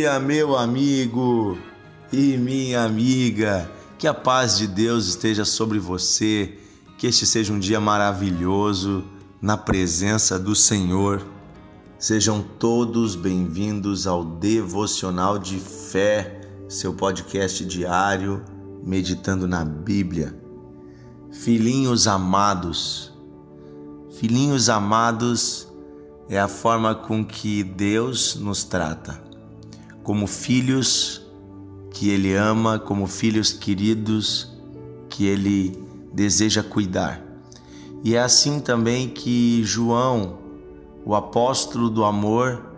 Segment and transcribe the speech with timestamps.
[0.00, 1.58] dia, meu amigo
[2.10, 3.70] e minha amiga.
[3.98, 6.58] Que a paz de Deus esteja sobre você.
[6.96, 9.04] Que este seja um dia maravilhoso
[9.42, 11.22] na presença do Senhor.
[11.98, 18.42] Sejam todos bem-vindos ao Devocional de Fé, seu podcast diário
[18.82, 20.34] meditando na Bíblia.
[21.30, 23.12] Filhinhos amados,
[24.18, 25.68] filhinhos amados
[26.26, 29.29] é a forma com que Deus nos trata,
[30.10, 31.24] como filhos
[31.92, 34.52] que Ele ama, como filhos queridos
[35.08, 35.78] que Ele
[36.12, 37.24] deseja cuidar.
[38.02, 40.38] E é assim também que João,
[41.04, 42.72] o apóstolo do amor,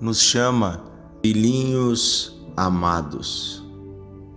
[0.00, 0.84] nos chama
[1.24, 3.64] filhinhos amados.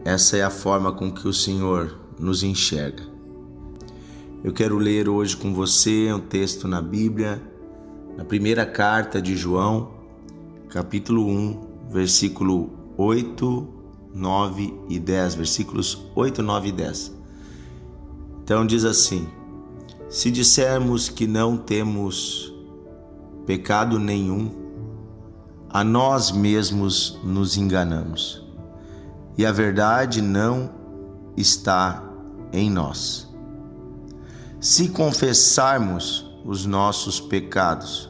[0.03, 3.03] Essa é a forma com que o Senhor nos enxerga.
[4.43, 7.39] Eu quero ler hoje com você um texto na Bíblia
[8.17, 9.91] na primeira carta de João,
[10.67, 13.67] capítulo 1, versículo 8,
[14.13, 17.15] 9 e 10, versículos 8, 9 e 10.
[18.43, 19.27] Então diz assim:
[20.09, 22.53] Se dissermos que não temos
[23.45, 24.51] pecado nenhum,
[25.69, 28.45] a nós mesmos nos enganamos,
[29.37, 30.69] e a verdade não
[31.35, 32.03] está
[32.51, 33.27] em nós.
[34.59, 38.09] Se confessarmos os nossos pecados.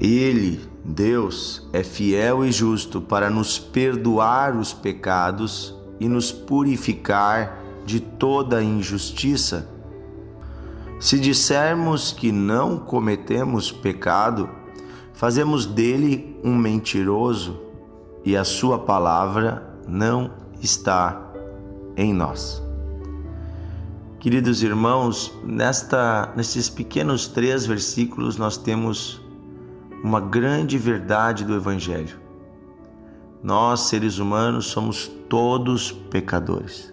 [0.00, 8.00] Ele, Deus, é fiel e justo para nos perdoar os pecados e nos purificar de
[8.00, 9.68] toda injustiça.
[10.98, 14.48] Se dissermos que não cometemos pecado,
[15.12, 17.60] fazemos dele um mentiroso
[18.24, 21.22] e a sua palavra não está
[21.98, 22.62] em nós.
[24.20, 29.27] Queridos irmãos, nesta, nesses pequenos três versículos nós temos
[30.02, 32.18] uma grande verdade do Evangelho.
[33.42, 36.92] Nós, seres humanos, somos todos pecadores.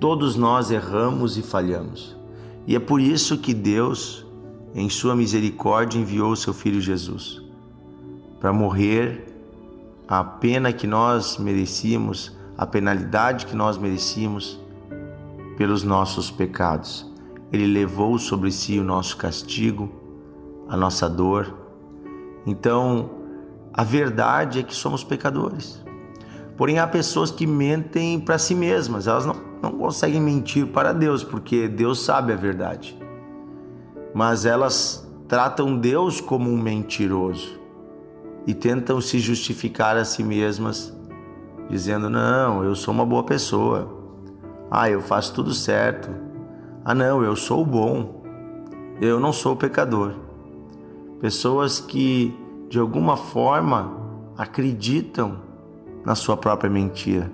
[0.00, 2.16] Todos nós erramos e falhamos.
[2.66, 4.26] E é por isso que Deus,
[4.74, 7.42] em Sua misericórdia, enviou Seu Filho Jesus
[8.40, 9.24] para morrer
[10.08, 14.60] a pena que nós merecíamos, a penalidade que nós merecíamos
[15.56, 17.08] pelos nossos pecados.
[17.52, 19.88] Ele levou sobre si o nosso castigo,
[20.68, 21.61] a nossa dor.
[22.46, 23.10] Então,
[23.72, 25.82] a verdade é que somos pecadores.
[26.56, 31.24] Porém, há pessoas que mentem para si mesmas, elas não, não conseguem mentir para Deus,
[31.24, 32.98] porque Deus sabe a verdade.
[34.14, 37.58] Mas elas tratam Deus como um mentiroso
[38.46, 40.94] e tentam se justificar a si mesmas,
[41.70, 44.02] dizendo: Não, eu sou uma boa pessoa,
[44.70, 46.10] ah, eu faço tudo certo.
[46.84, 48.22] Ah, não, eu sou bom.
[49.00, 50.14] Eu não sou pecador.
[51.22, 52.36] Pessoas que
[52.68, 53.96] de alguma forma
[54.36, 55.38] acreditam
[56.04, 57.30] na sua própria mentira.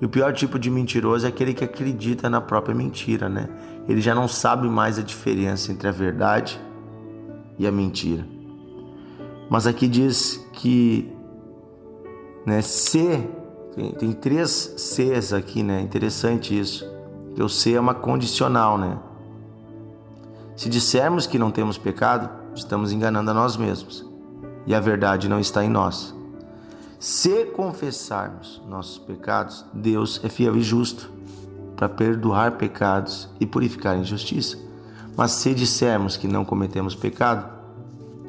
[0.00, 3.50] E o pior tipo de mentiroso é aquele que acredita na própria mentira, né?
[3.86, 6.58] Ele já não sabe mais a diferença entre a verdade
[7.58, 8.26] e a mentira.
[9.50, 11.12] Mas aqui diz que
[12.46, 13.28] né, ser
[13.76, 15.82] tem, tem três Cs aqui, né?
[15.82, 16.90] Interessante isso.
[17.34, 18.98] Que o C é uma condicional, né?
[20.56, 24.04] Se dissermos que não temos pecado, estamos enganando a nós mesmos.
[24.66, 26.14] E a verdade não está em nós.
[26.98, 31.10] Se confessarmos nossos pecados, Deus é fiel e justo
[31.76, 34.56] para perdoar pecados e purificar injustiça.
[35.16, 37.50] Mas se dissermos que não cometemos pecado,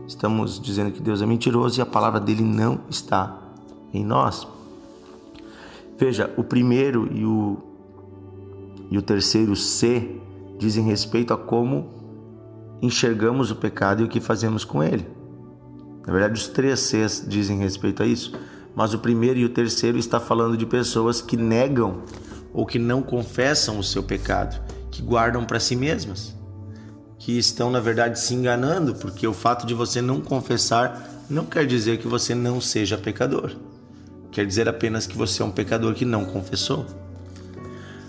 [0.07, 3.37] estamos dizendo que Deus é mentiroso e a palavra dele não está
[3.93, 4.47] em nós.
[5.97, 7.57] Veja, o primeiro e o,
[8.89, 10.19] e o terceiro C
[10.57, 11.92] dizem respeito a como
[12.81, 15.07] enxergamos o pecado e o que fazemos com ele.
[16.05, 18.33] Na verdade, os três Cs dizem respeito a isso,
[18.75, 22.03] mas o primeiro e o terceiro está falando de pessoas que negam
[22.53, 24.61] ou que não confessam o seu pecado,
[24.91, 26.35] que guardam para si mesmas,
[27.17, 31.65] que estão na verdade se enganando, porque o fato de você não confessar não quer
[31.65, 33.55] dizer que você não seja pecador.
[34.31, 36.85] Quer dizer apenas que você é um pecador que não confessou.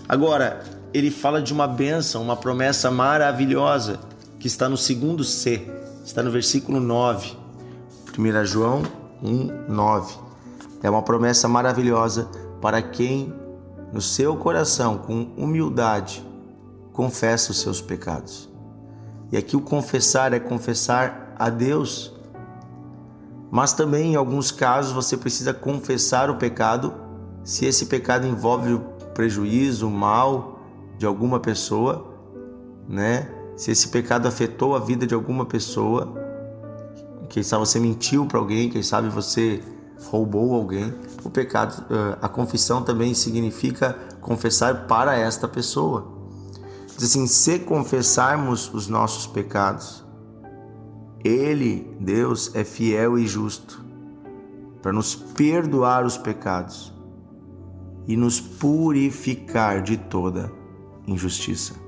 [0.07, 0.61] Agora,
[0.93, 3.99] ele fala de uma bênção, uma promessa maravilhosa
[4.39, 5.67] que está no segundo C,
[6.03, 7.37] está no versículo 9.
[8.17, 8.83] 1 João
[9.21, 10.15] 1, 9.
[10.81, 12.29] É uma promessa maravilhosa
[12.61, 13.33] para quem,
[13.91, 16.25] no seu coração, com humildade,
[16.93, 18.49] confessa os seus pecados.
[19.31, 22.15] E aqui o confessar é confessar a Deus
[23.55, 26.93] mas também, em alguns casos, você precisa confessar o pecado
[27.41, 28.79] se esse pecado envolve o
[29.13, 30.59] prejuízo, o mal
[30.97, 32.05] de alguma pessoa,
[32.85, 33.29] né?
[33.55, 36.13] Se esse pecado afetou a vida de alguma pessoa,
[37.29, 39.63] quem sabe você mentiu para alguém, quem sabe você
[40.09, 40.93] roubou alguém,
[41.23, 41.85] o pecado,
[42.21, 46.13] a confissão também significa confessar para esta pessoa.
[46.97, 50.03] Diz assim: se confessarmos os nossos pecados,
[51.23, 53.83] Ele, Deus, é fiel e justo
[54.81, 56.93] para nos perdoar os pecados
[58.07, 60.51] e nos purificar de toda
[61.07, 61.84] injustiça.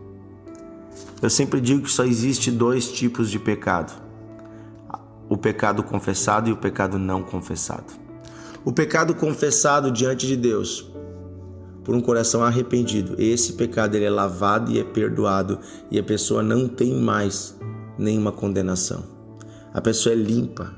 [1.22, 3.94] Eu sempre digo que só existe dois tipos de pecado:
[5.28, 7.94] o pecado confessado e o pecado não confessado.
[8.64, 10.92] O pecado confessado diante de Deus
[11.84, 15.58] por um coração arrependido, esse pecado ele é lavado e é perdoado
[15.90, 17.58] e a pessoa não tem mais
[17.98, 19.06] nenhuma condenação.
[19.74, 20.76] A pessoa é limpa,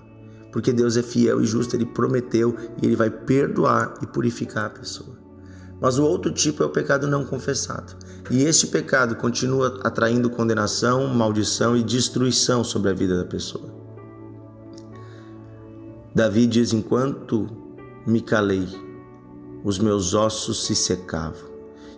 [0.51, 4.69] porque Deus é fiel e justo, ele prometeu e ele vai perdoar e purificar a
[4.69, 5.17] pessoa.
[5.81, 7.95] Mas o outro tipo é o pecado não confessado.
[8.29, 13.73] E este pecado continua atraindo condenação, maldição e destruição sobre a vida da pessoa.
[16.13, 17.47] Davi diz: Enquanto
[18.05, 18.67] me calei,
[19.63, 21.49] os meus ossos se secavam,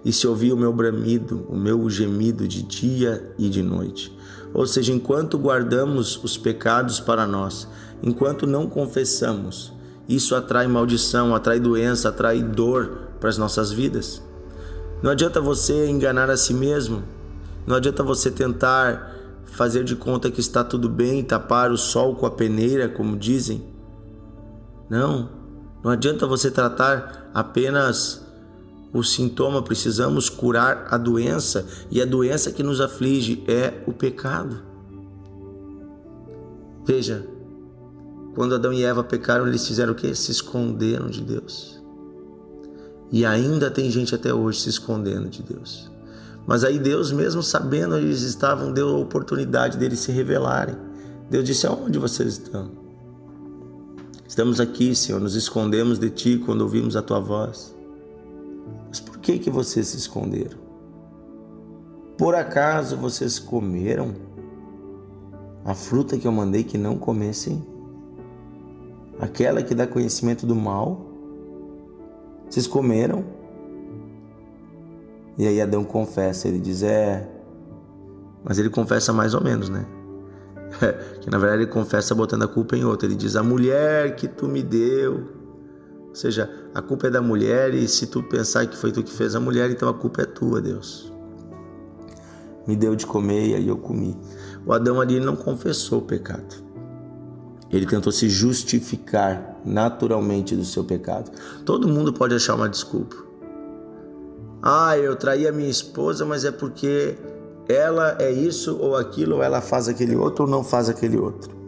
[0.06, 4.16] e se ouvia o meu bramido, o meu gemido de dia e de noite.
[4.54, 7.68] Ou seja, enquanto guardamos os pecados para nós,
[8.04, 9.74] enquanto não confessamos,
[10.07, 14.22] isso atrai maldição, atrai doença, atrai dor para as nossas vidas.
[15.02, 17.04] Não adianta você enganar a si mesmo,
[17.66, 19.16] não adianta você tentar
[19.46, 23.64] fazer de conta que está tudo bem, tapar o sol com a peneira, como dizem.
[24.90, 25.30] Não,
[25.84, 28.26] não adianta você tratar apenas
[28.94, 34.60] o sintoma, precisamos curar a doença, e a doença que nos aflige é o pecado.
[36.86, 37.26] Veja,
[38.36, 40.14] quando Adão e Eva pecaram, eles fizeram o que?
[40.16, 41.81] Se esconderam de Deus.
[43.12, 45.92] E ainda tem gente até hoje se escondendo de Deus.
[46.48, 50.75] Mas aí Deus, mesmo sabendo onde eles estavam, deu a oportunidade deles se revelarem.
[51.30, 52.72] Deus disse: Aonde vocês estão?
[54.28, 57.75] Estamos aqui, Senhor, nos escondemos de Ti quando ouvimos a Tua voz.
[58.88, 60.58] Mas por que que vocês se esconderam?
[62.18, 64.13] Por acaso vocês comeram
[65.66, 67.66] a fruta que eu mandei que não comessem?
[69.19, 71.11] Aquela que dá conhecimento do mal?
[72.51, 73.24] Vocês comeram?
[75.38, 77.25] E aí Adão confessa, ele diz: É.
[78.44, 79.86] Mas ele confessa mais ou menos, né?
[81.21, 83.07] que na verdade ele confessa botando a culpa em outro.
[83.07, 85.30] Ele diz: A mulher que tu me deu.
[86.09, 89.13] Ou seja, a culpa é da mulher e se tu pensar que foi tu que
[89.13, 91.09] fez a mulher, então a culpa é tua, Deus.
[92.68, 94.18] Me deu de comer e aí eu comi.
[94.65, 96.71] O Adão ali não confessou o pecado.
[97.72, 101.32] Ele tentou se justificar naturalmente do seu pecado.
[101.66, 103.16] Todo mundo pode achar uma desculpa.
[104.62, 107.18] Ah, eu traí a minha esposa, mas é porque
[107.70, 111.60] ela é isso ou aquilo, ou ela faz aquele outro ou não faz aquele outro.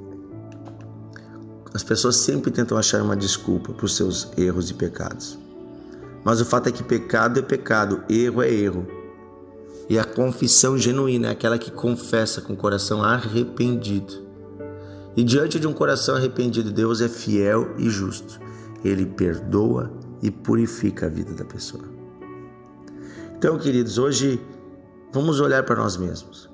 [1.74, 5.40] As pessoas sempre tentam achar uma desculpa para os seus erros e pecados.
[6.24, 8.86] Mas o fato é que pecado é pecado, erro é erro.
[9.90, 14.23] E a confissão genuína é aquela que confessa com o coração arrependido
[15.16, 18.40] e diante de um coração arrependido, Deus é fiel e justo.
[18.84, 21.84] Ele perdoa e purifica a vida da pessoa.
[23.38, 24.42] Então, queridos, hoje
[25.12, 26.50] vamos olhar para nós mesmos.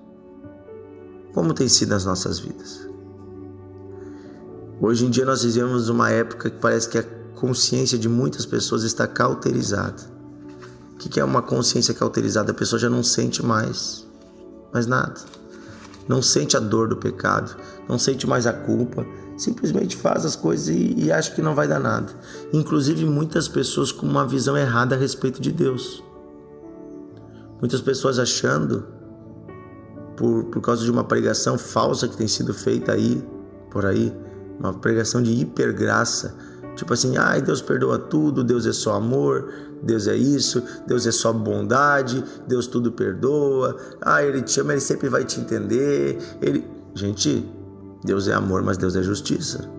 [1.33, 2.87] Como tem sido as nossas vidas?
[4.81, 7.03] Hoje em dia nós vivemos uma época que parece que a
[7.35, 10.19] consciência de muitas pessoas está cauterizada.
[10.93, 12.51] O que é uma consciência cauterizada?
[12.51, 14.05] A pessoa já não sente mais,
[14.73, 15.38] mais nada
[16.09, 17.55] não sente a dor do pecado,
[17.87, 19.05] não sente mais a culpa,
[19.37, 22.11] simplesmente faz as coisas e, e acha que não vai dar nada.
[22.51, 26.03] Inclusive, muitas pessoas com uma visão errada a respeito de Deus.
[27.59, 28.87] Muitas pessoas achando,
[30.17, 33.23] por, por causa de uma pregação falsa que tem sido feita aí,
[33.69, 34.11] por aí,
[34.59, 36.35] uma pregação de hipergraça,
[36.79, 41.11] Tipo assim, ai, Deus perdoa tudo, Deus é só amor, Deus é isso, Deus é
[41.11, 43.77] só bondade, Deus tudo perdoa.
[44.01, 46.17] Ah, ele te ama, ele sempre vai te entender.
[46.41, 47.45] Ele, gente,
[48.03, 49.69] Deus é amor, mas Deus é justiça.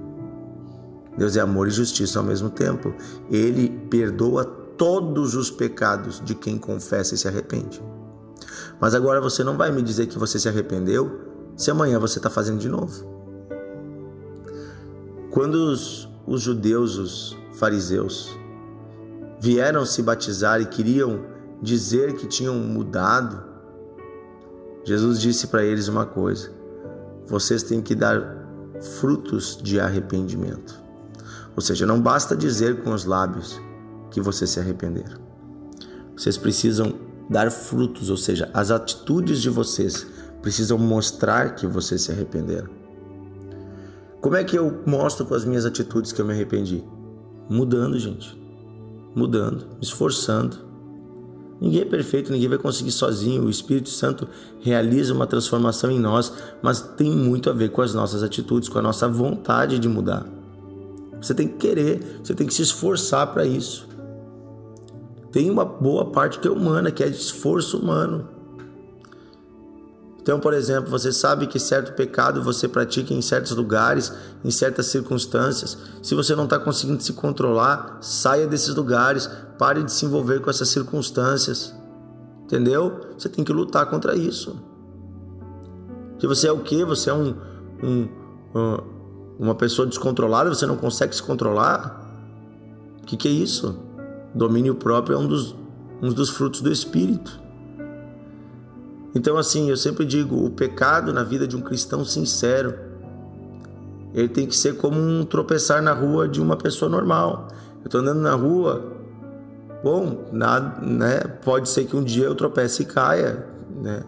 [1.16, 2.94] Deus é amor e justiça ao mesmo tempo.
[3.30, 7.82] Ele perdoa todos os pecados de quem confessa e se arrepende.
[8.80, 11.20] Mas agora você não vai me dizer que você se arrependeu
[11.56, 13.04] se amanhã você está fazendo de novo.
[15.30, 18.34] Quando os, os judeus, os fariseus,
[19.40, 21.24] vieram se batizar e queriam
[21.62, 23.42] dizer que tinham mudado,
[24.84, 26.50] Jesus disse para eles uma coisa:
[27.26, 28.38] vocês têm que dar
[29.00, 30.80] frutos de arrependimento.
[31.56, 33.60] Ou seja, não basta dizer com os lábios
[34.10, 35.18] que vocês se arrependeram.
[36.16, 36.94] Vocês precisam
[37.28, 40.06] dar frutos, ou seja, as atitudes de vocês
[40.42, 42.70] precisam mostrar que vocês se arrependeram.
[44.20, 46.84] Como é que eu mostro com as minhas atitudes que eu me arrependi?
[47.48, 48.39] Mudando, gente.
[49.14, 50.56] Mudando, esforçando.
[51.60, 53.44] Ninguém é perfeito, ninguém vai conseguir sozinho.
[53.44, 54.26] O Espírito Santo
[54.60, 58.78] realiza uma transformação em nós, mas tem muito a ver com as nossas atitudes, com
[58.78, 60.26] a nossa vontade de mudar.
[61.20, 63.86] Você tem que querer, você tem que se esforçar para isso.
[65.30, 68.26] Tem uma boa parte que é humana, que é de esforço humano.
[70.22, 74.12] Então, por exemplo, você sabe que certo pecado você pratica em certos lugares,
[74.44, 75.78] em certas circunstâncias.
[76.02, 80.50] Se você não está conseguindo se controlar, saia desses lugares, pare de se envolver com
[80.50, 81.74] essas circunstâncias.
[82.44, 83.00] Entendeu?
[83.16, 84.56] Você tem que lutar contra isso.
[86.18, 86.84] Que você é o quê?
[86.84, 87.34] Você é um,
[87.82, 88.08] um,
[89.38, 91.98] uma pessoa descontrolada, você não consegue se controlar?
[93.02, 93.78] O que, que é isso?
[94.34, 95.56] Domínio próprio é um dos,
[96.02, 97.40] um dos frutos do Espírito.
[99.14, 102.74] Então, assim, eu sempre digo: o pecado na vida de um cristão sincero,
[104.14, 107.48] ele tem que ser como um tropeçar na rua de uma pessoa normal.
[107.80, 108.92] Eu estou andando na rua,
[109.82, 111.20] bom, nada, né?
[111.44, 113.46] Pode ser que um dia eu tropece e caia,
[113.82, 114.02] né?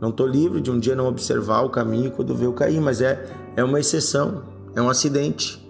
[0.00, 3.00] Não estou livre de um dia não observar o caminho quando ver eu cair, mas
[3.00, 4.42] é, é uma exceção,
[4.74, 5.64] é um acidente.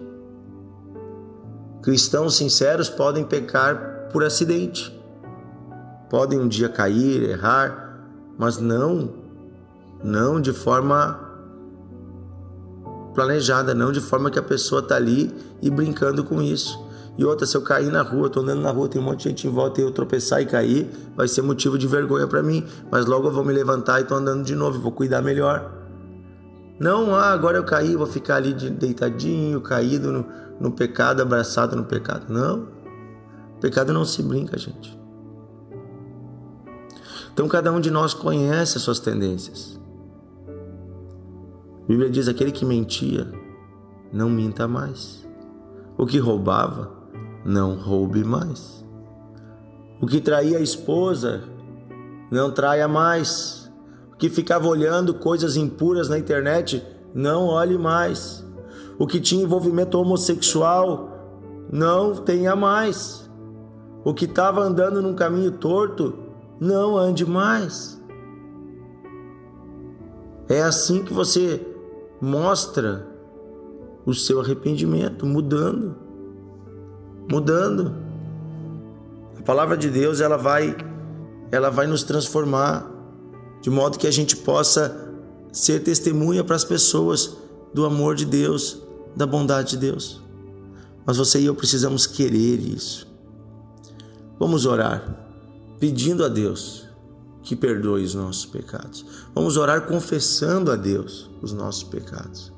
[1.81, 4.91] Cristãos sinceros podem pecar por acidente,
[6.09, 7.84] podem um dia cair, errar,
[8.37, 9.09] mas não,
[10.03, 11.19] não de forma
[13.13, 16.83] planejada, não de forma que a pessoa está ali e brincando com isso.
[17.17, 19.29] E outra, se eu cair na rua, estou andando na rua, tem um monte de
[19.29, 22.65] gente em volta e eu tropeçar e cair, vai ser motivo de vergonha para mim.
[22.91, 25.71] Mas logo eu vou me levantar e estou andando de novo, vou cuidar melhor.
[26.77, 30.25] Não, ah, agora eu caí, vou ficar ali deitadinho, caído no,
[30.59, 32.25] no pecado, abraçado no pecado.
[32.27, 32.67] Não.
[33.61, 35.04] Pecado não se brinca, gente.
[37.35, 39.77] Então cada um de nós conhece as suas tendências.
[41.83, 43.29] A Bíblia diz: aquele que mentia,
[44.11, 45.27] não minta mais.
[45.97, 46.93] O que roubava,
[47.43, 48.85] não roube mais.
[50.01, 51.43] O que traía a esposa,
[52.31, 53.69] não traia mais.
[54.13, 56.81] O que ficava olhando coisas impuras na internet,
[57.13, 58.45] não olhe mais.
[58.97, 63.29] O que tinha envolvimento homossexual, não tenha mais.
[64.05, 66.24] O que estava andando num caminho torto,
[66.59, 68.01] não ande mais.
[70.47, 71.65] É assim que você
[72.21, 73.07] mostra
[74.05, 75.95] o seu arrependimento, mudando.
[77.29, 77.95] Mudando.
[79.37, 80.75] A palavra de Deus, ela vai
[81.51, 82.91] ela vai nos transformar
[83.61, 85.13] de modo que a gente possa
[85.51, 87.37] ser testemunha para as pessoas
[87.73, 88.81] do amor de Deus,
[89.15, 90.21] da bondade de Deus.
[91.05, 93.07] Mas você e eu precisamos querer isso.
[94.37, 95.24] Vamos orar
[95.79, 96.85] pedindo a Deus
[97.45, 99.05] que perdoe os nossos pecados.
[99.33, 102.51] Vamos orar confessando a Deus os nossos pecados.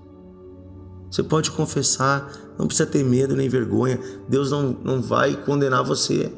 [1.11, 3.99] Você pode confessar, não precisa ter medo nem vergonha.
[4.27, 6.31] Deus não, não vai condenar você.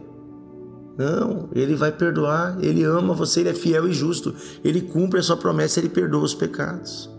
[0.97, 2.57] Não, Ele vai perdoar.
[2.59, 4.33] Ele ama você, Ele é fiel e justo.
[4.63, 7.09] Ele cumpre a sua promessa, Ele perdoa os pecados.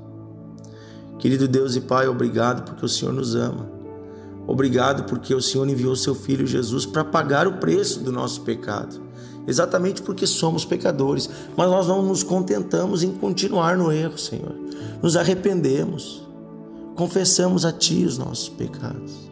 [1.18, 3.68] Querido Deus e Pai, obrigado porque o Senhor nos ama.
[4.46, 9.09] Obrigado porque o Senhor enviou seu Filho Jesus para pagar o preço do nosso pecado
[9.46, 14.54] exatamente porque somos pecadores, mas nós não nos contentamos em continuar no erro, Senhor.
[15.02, 16.26] Nos arrependemos,
[16.94, 19.30] confessamos a Ti os nossos pecados.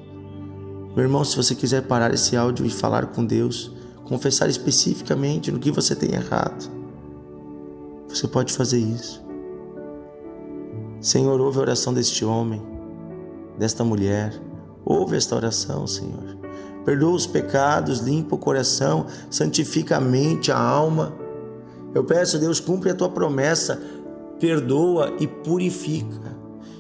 [0.95, 3.71] Meu irmão, se você quiser parar esse áudio e falar com Deus,
[4.05, 6.71] confessar especificamente no que você tem errado,
[8.09, 9.23] você pode fazer isso.
[11.01, 12.61] Senhor, ouve a oração deste homem,
[13.57, 14.35] desta mulher,
[14.85, 16.38] ouve esta oração, Senhor
[16.89, 21.13] perdoa os pecados, limpa o coração, santifica a mente, a alma.
[21.95, 23.79] Eu peço, Deus, cumpre a tua promessa,
[24.41, 26.35] perdoa e purifica.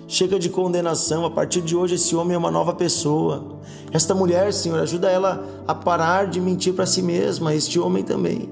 [0.06, 3.58] Chega de condenação, a partir de hoje esse homem é uma nova pessoa.
[3.92, 8.48] Esta mulher, Senhor, ajuda ela a parar de mentir para si mesma, este homem também.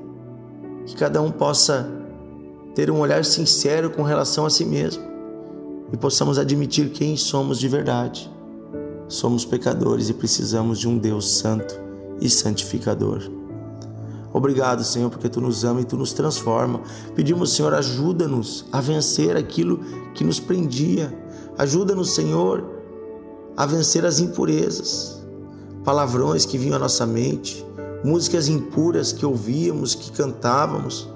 [0.85, 1.89] Que cada um possa
[2.75, 5.03] ter um olhar sincero com relação a si mesmo
[5.91, 8.36] e possamos admitir quem somos de verdade.
[9.09, 11.79] Somos pecadores e precisamos de um Deus santo
[12.21, 13.23] e santificador.
[14.33, 16.83] Obrigado, Senhor, porque tu nos ama e tu nos transforma.
[17.15, 19.81] Pedimos, Senhor, ajuda-nos a vencer aquilo
[20.15, 21.17] que nos prendia.
[21.57, 22.63] Ajuda-nos, Senhor,
[23.57, 25.25] a vencer as impurezas,
[25.85, 27.65] palavrões que vinham à nossa mente,
[28.05, 31.09] músicas impuras que ouvíamos, que cantávamos.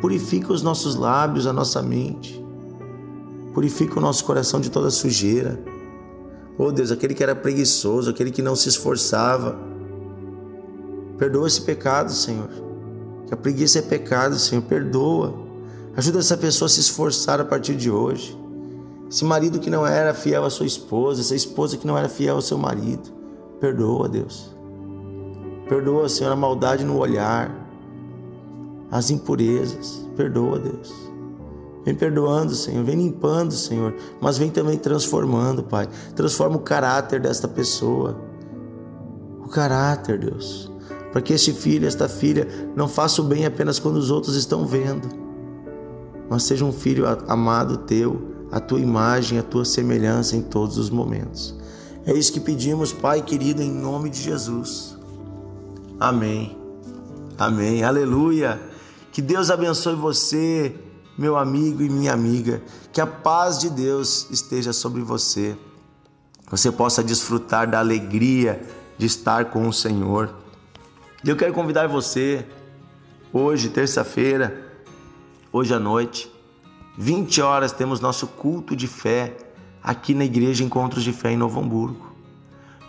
[0.00, 2.42] Purifica os nossos lábios, a nossa mente.
[3.52, 5.71] Purifica o nosso coração de toda sujeira.
[6.58, 9.58] Oh Deus, aquele que era preguiçoso, aquele que não se esforçava.
[11.18, 12.48] Perdoa esse pecado, Senhor.
[13.26, 14.62] Que a preguiça é pecado, Senhor.
[14.62, 15.34] Perdoa.
[15.96, 18.38] Ajuda essa pessoa a se esforçar a partir de hoje.
[19.10, 22.36] Esse marido que não era fiel à sua esposa, essa esposa que não era fiel
[22.36, 23.10] ao seu marido.
[23.60, 24.54] Perdoa, Deus.
[25.68, 27.50] Perdoa, Senhor, a maldade no olhar,
[28.90, 30.08] as impurezas.
[30.16, 31.11] Perdoa, Deus.
[31.84, 35.88] Vem perdoando, Senhor, vem limpando, Senhor, mas vem também transformando, Pai.
[36.14, 38.16] Transforma o caráter desta pessoa.
[39.44, 40.70] O caráter, Deus.
[41.10, 42.46] Para que este filho, esta filha,
[42.76, 45.08] não faça o bem apenas quando os outros estão vendo,
[46.30, 50.88] mas seja um filho amado teu, a tua imagem, a tua semelhança em todos os
[50.88, 51.54] momentos.
[52.06, 54.96] É isso que pedimos, Pai querido, em nome de Jesus.
[55.98, 56.56] Amém.
[57.36, 57.84] Amém.
[57.84, 58.60] Aleluia.
[59.12, 60.74] Que Deus abençoe você
[61.16, 65.56] meu amigo e minha amiga, que a paz de Deus esteja sobre você.
[66.50, 68.62] Você possa desfrutar da alegria
[68.98, 70.34] de estar com o Senhor.
[71.24, 72.46] E eu quero convidar você,
[73.32, 74.70] hoje, terça-feira,
[75.52, 76.30] hoje à noite,
[76.98, 79.36] 20 horas, temos nosso culto de fé
[79.82, 82.12] aqui na Igreja Encontros de Fé em Novo Hamburgo.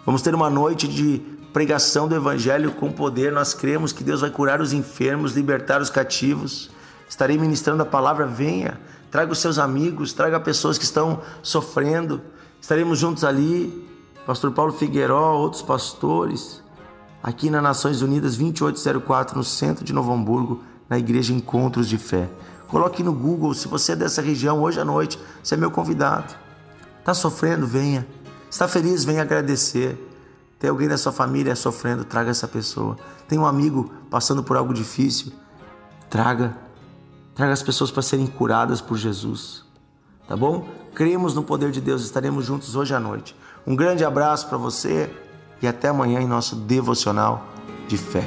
[0.05, 1.21] Vamos ter uma noite de
[1.53, 3.31] pregação do Evangelho com poder.
[3.31, 6.69] Nós cremos que Deus vai curar os enfermos, libertar os cativos
[7.13, 8.79] estarei ministrando a palavra, venha,
[9.11, 12.19] traga os seus amigos, traga pessoas que estão sofrendo.
[12.59, 13.87] Estaremos juntos ali,
[14.25, 16.63] pastor Paulo Figueiró, outros pastores,
[17.21, 22.27] aqui na Nações Unidas 2804, no centro de Novo Hamburgo, na Igreja Encontros de Fé.
[22.67, 26.33] Coloque no Google, se você é dessa região, hoje à noite, você é meu convidado.
[26.97, 27.67] Está sofrendo?
[27.67, 28.07] Venha.
[28.49, 29.03] Está feliz?
[29.03, 29.95] Venha agradecer.
[30.57, 32.03] Tem alguém da sua família sofrendo?
[32.03, 32.97] Traga essa pessoa.
[33.27, 35.31] Tem um amigo passando por algo difícil?
[36.09, 36.62] Traga
[37.35, 39.63] Traga as pessoas para serem curadas por Jesus.
[40.27, 40.67] Tá bom?
[40.93, 43.35] Cremos no poder de Deus, estaremos juntos hoje à noite.
[43.65, 45.11] Um grande abraço para você
[45.61, 47.45] e até amanhã em nosso devocional
[47.87, 48.23] de fé.